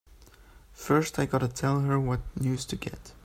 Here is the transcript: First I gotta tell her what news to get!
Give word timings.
First 0.73 1.19
I 1.19 1.27
gotta 1.27 1.47
tell 1.47 1.81
her 1.81 1.99
what 1.99 2.21
news 2.35 2.65
to 2.65 2.75
get! 2.75 3.13